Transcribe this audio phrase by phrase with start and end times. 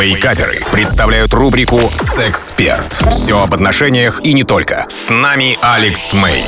[0.00, 2.92] Вейкаперы представляют рубрику «Сексперт».
[3.10, 4.86] Все об отношениях и не только.
[4.88, 6.44] С нами Алекс Мэй.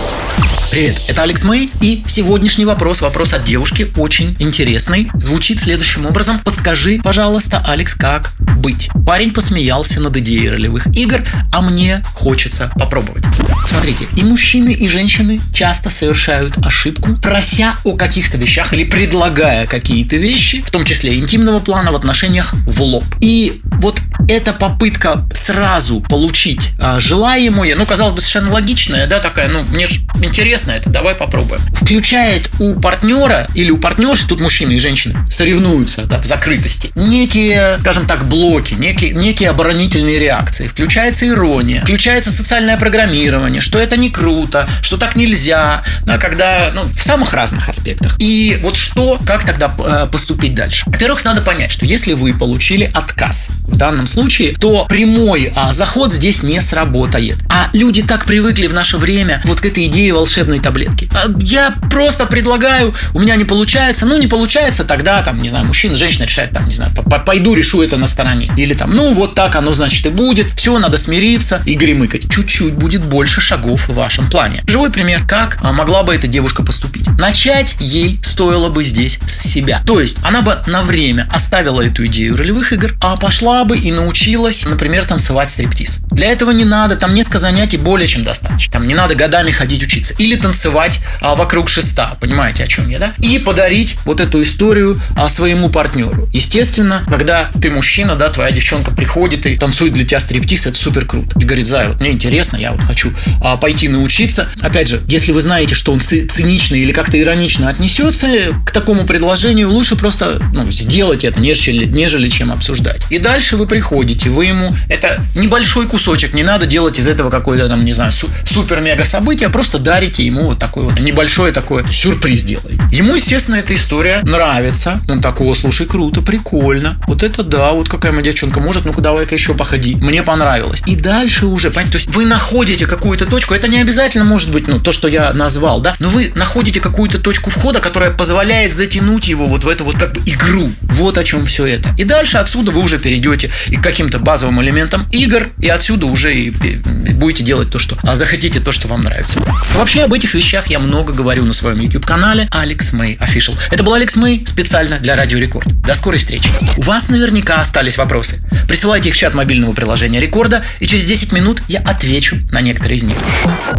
[0.70, 6.38] Привет, это Алекс Мэй, и сегодняшний вопрос, вопрос от девушки, очень интересный, звучит следующим образом.
[6.38, 8.88] Подскажи, пожалуйста, Алекс, как быть?
[9.04, 13.24] Парень посмеялся над идеей ролевых игр, а мне хочется попробовать.
[13.66, 20.14] Смотрите, и мужчины, и женщины часто совершают ошибку, прося о каких-то вещах или предлагая какие-то
[20.16, 23.04] вещи, в том числе интимного плана в отношениях в лоб.
[23.20, 29.48] И вот эта попытка сразу получить а, желаемое, ну, казалось бы, совершенно логичная, да, такая,
[29.48, 31.60] ну, мне же интересно это, давай попробуем.
[31.74, 37.78] Включает у партнера или у партнерши, тут мужчины и женщины соревнуются да, в закрытости, некие,
[37.80, 40.68] скажем так, блоки, некие, некие оборонительные реакции.
[40.68, 46.82] Включается ирония, включается социальное программирование, что это не круто, что так нельзя, да, когда, ну,
[46.82, 48.16] в самых разных аспектах.
[48.18, 50.84] И вот что, как тогда э, поступить дальше?
[50.86, 56.12] Во-первых, надо понять, что если вы получили отказ в данном случае, то прямой а, заход
[56.12, 57.38] здесь не сработает.
[57.48, 61.08] А люди так привыкли в наше время вот к этой идее волшебной таблетки.
[61.12, 65.66] А я просто предлагаю, у меня не получается, ну не получается, тогда там, не знаю,
[65.66, 66.92] мужчина, женщина решает, там, не знаю,
[67.26, 68.50] пойду решу это на стороне.
[68.56, 72.30] Или там, ну вот так оно значит и будет, все, надо смириться и гремыкать.
[72.30, 74.62] Чуть-чуть будет больше шагов в вашем плане.
[74.66, 77.06] Живой пример, как а, могла бы эта девушка поступить.
[77.18, 79.82] Начать ей стоило бы здесь с себя.
[79.86, 83.92] То есть она бы на время оставила эту идею ролевых игр, а пошла бы и
[83.92, 86.00] научилась, например, танцевать стриптиз.
[86.10, 88.72] Для этого не надо, там несколько занятий более чем достаточно.
[88.72, 90.14] Там не надо годами ходить учиться.
[90.18, 93.14] Или танцевать а, вокруг шеста, понимаете, о чем я, да?
[93.18, 96.28] И подарить вот эту историю а, своему партнеру.
[96.32, 101.06] Естественно, когда ты мужчина, да, твоя девчонка приходит и танцует для тебя стриптиз, это супер
[101.06, 101.38] круто.
[101.38, 104.48] И говорит, Зая, вот мне интересно, я вот хочу а, пойти научиться.
[104.60, 108.28] Опять же, если вы знаете, что он цинично или как-то иронично отнесется
[108.66, 113.06] к такому предложению, лучше просто ну, сделать это, нежели, нежели чем обсуждать.
[113.10, 117.68] И дальше вы приходите, вы ему это небольшой кусочек, не надо делать из этого какое-то
[117.68, 122.42] там, не знаю, супер-мега событие, а просто дарите ему вот такой вот небольшой такой сюрприз
[122.42, 122.82] делаете.
[122.92, 125.00] Ему, естественно, эта история нравится.
[125.08, 126.96] Он такого, слушай, круто, прикольно.
[127.06, 129.96] Вот это да, вот какая моя девчонка может, ну-ка давай-ка еще походи.
[129.96, 130.82] Мне понравилось.
[130.86, 134.68] И дальше уже, понимаете, то есть вы находите какую-то точку, это не обязательно может быть,
[134.68, 139.28] ну, то, что я назвал, да, но вы находите какую-то точку входа, которая позволяет затянуть
[139.28, 140.70] его вот в эту вот как бы игру.
[140.82, 141.94] Вот о чем все это.
[141.96, 146.34] И дальше отсюда вы уже перейдете и к каким-то базовым элементам игр, и отсюда уже
[146.34, 149.38] и будете делать то, что а захотите, то, что вам нравится.
[149.74, 153.56] Вообще об этих вещах я много говорю на своем YouTube-канале Алекс Мэй Official.
[153.70, 155.68] Это был Алекс Мэй специально для Радио Рекорд.
[155.82, 156.48] До скорой встречи.
[156.76, 158.42] У вас наверняка остались вопросы.
[158.68, 162.96] Присылайте их в чат мобильного приложения Рекорда, и через 10 минут я отвечу на некоторые
[162.96, 163.16] из них.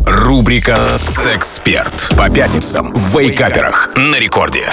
[0.06, 4.66] Рубрика «Сексперт» по пятницам в Вейкаперах на Рекорде.